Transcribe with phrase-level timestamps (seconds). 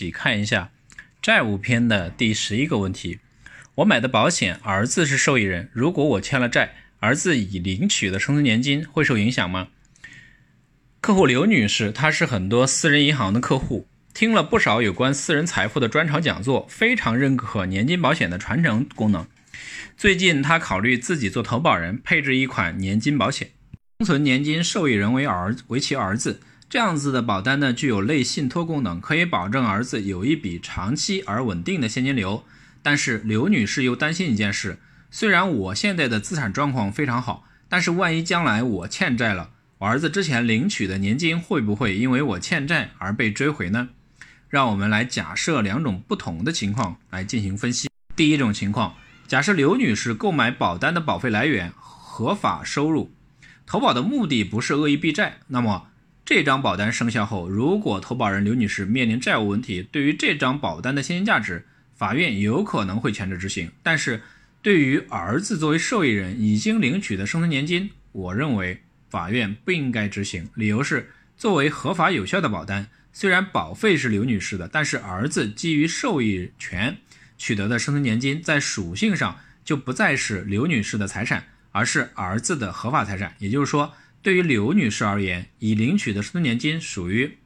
[0.00, 0.70] 起看一下
[1.20, 3.18] 债务篇的第十一个问题。
[3.74, 9.68] 我买的保险，儿子是受益人，如果我欠了债，儿子已领取的生存年金会受影响吗？
[11.02, 19.26] 客户刘女士，她是很多私人银行的客户，听了不少有关私人财富的专场讲座，非常认可年金保险的传承功能。
[19.98, 23.50] 最近，她考虑自己做投保人，配置一款年金保险。
[23.98, 26.40] 生存年金受益人为儿为其儿子，
[26.70, 32.44] 这样子的保单呢，具有类信托功能，可以保证儿子有一笔长期而稳定的现金流。
[32.80, 34.78] 但是刘女士又担心一件事：
[35.10, 43.88] 虽然我现在的资产状况非常好，但是万一将来我欠债了，我儿子之前领取的年金会不会因为我欠债而被追回呢？
[44.48, 47.88] 让我们来假设两种不同的情况来进行分析。
[48.14, 48.94] 第一种情况，
[49.26, 53.10] 假设刘女士购买保单的保费来源合法收入。
[53.66, 55.89] 投保的目的不是恶意避债，那么
[56.32, 61.66] 这张保单生效后，如果投保人刘女士面临债务问题，对于这张保单的现金价值，
[61.96, 63.72] 法院有可能会强制执行。
[63.82, 64.22] 但是，
[64.62, 70.48] 对于儿子作为受益人已经领取的生存年金，我认为法院不应该执行。
[70.54, 76.96] 理由是，作为合法有效的保单，虽然保费是刘女士的，但是儿子基于受益权
[77.36, 81.42] 取得的生存年金，在属性上就不再是刘女士的财产。
[81.72, 87.38] 而是儿子的合法财产，也就是说，对于刘女士而言，已领取的生存年金属于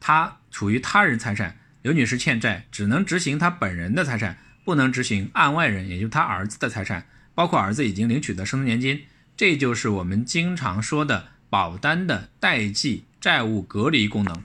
[0.00, 1.58] 她处于他人财产。
[1.82, 9.04] 刘女士欠债，只能执行她本人的财产，不能执行案外人，也就是她儿子的财产，包括儿子已经领取的生存年金。
[9.36, 14.42] 这就是我们经常说的保单的代际债务隔离功能。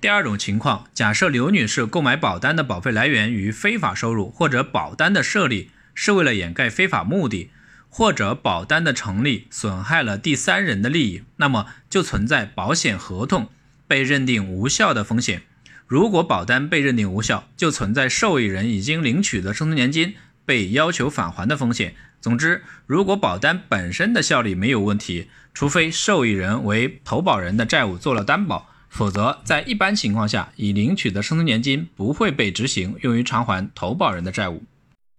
[0.00, 7.50] 第二种情况，假设刘女士购买保单的保费来源于非法收入，或者保单的设立是为了掩盖非法目的。
[7.96, 13.48] 或者保单的成立损害了第三人的利益，那么就存在保险合同
[13.88, 15.44] 被认定无效的风险。
[15.86, 21.94] 如果保单被认定无效，就存在受益人已经领取的生存年金被要求返还的风险。
[22.20, 34.64] 总之，如果保单本身的效力没有问题，除非受益人为投保人的债务做了担保，否则在一般情况下，已领取的生存年金不会被执行用于偿还投保人的债务。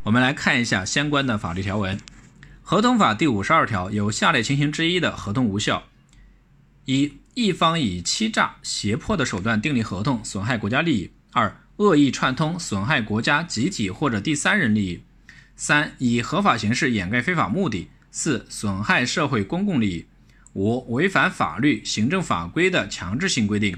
[0.03, 1.97] 我们来看一下相关的法律条文。
[2.69, 5.83] 合同法第五十二条有下列情形之一的合同无效：
[6.83, 14.99] 一、一方以欺诈、胁迫的手段订立合同，损害国家利益；二、恶意串通，损害国家、集体或者第三人利益；
[15.55, 20.05] 三、以合法形式掩盖非法目的；四、损害社会公共利益；
[20.51, 23.77] 五、违反法律、行政法规的强制性规定。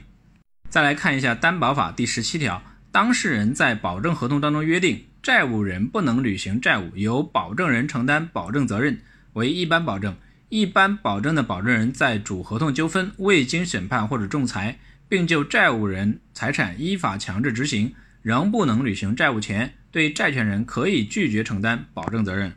[0.67, 5.05] 再来看一下担保法第十七条，当事人在保证合同当中约定。
[5.21, 8.99] 债务人不能履行债务，由保证人承担保证责任，
[9.33, 10.15] 为一般保证。
[10.47, 22.53] 一般保证的保证人在主合同纠纷未经审判或者仲裁，并就债务人财产依法强制执行，仍不能履行债务前，对债权人可以拒绝承担保证责任。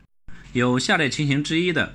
[0.52, 1.94] 有下列情形之一的，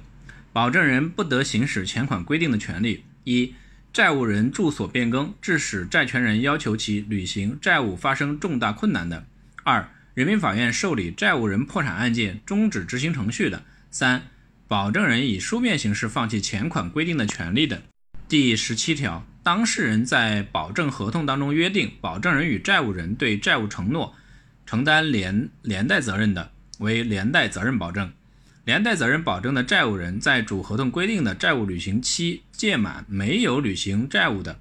[0.54, 3.56] 保证人不得行使前款规定的权利：一、
[3.94, 9.24] 债务人住所变更，致使债权人要求其履行债务发生重大困难的；
[9.64, 13.60] 二、人民法院受理债务人破产案件终止执行程序的；
[13.92, 14.24] 三、
[14.68, 17.84] 保证人以书面形式放弃前款规定的权利的。
[18.28, 24.16] 第十七条，当事人在保证合同当中约定，保证人与债务人对债务承诺
[24.66, 28.12] 承担连连带责任的，为连带责任保证。
[28.66, 34.60] 连带责任保证的债务人在主合同规定的债务履行期届满没有履行债务的，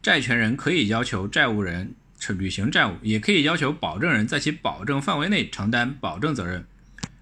[0.00, 1.94] 债权人可以要求债务人。
[2.32, 6.64] 履行债务，也可以要求保证人在其保证范围内承担保证责任。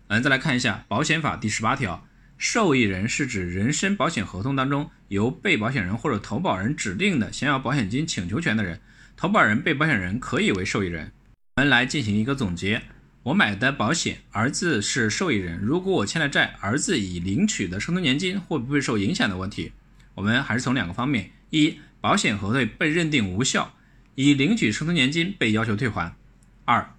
[0.08, 8.80] 嗯，再来看一下保险法第十八条，受益人是指人身保险合同当中由被保险人或者投保人指定的享有保险金请求权的人，
[9.16, 11.10] 投保人、被保险人可以为受益人。
[11.56, 12.82] 我们来进行一个总结：
[13.22, 19.72] 我买的保险，儿子是受益人，如果我欠了债，儿子已领取的生存年金会不会受影响的问题，
[20.14, 23.74] 我们还是从两个方面：一、保险合同被认定无效。
[24.14, 26.14] 已领取生存年金被要求退还。
[26.64, 26.94] 二、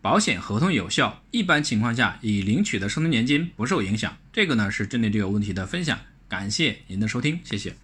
[0.00, 4.16] 保险合同有效，一般情况下已领取的生存年金不受影响。
[4.32, 7.83] 这个呢是针对这个问题的分享，感谢您的收听，谢谢。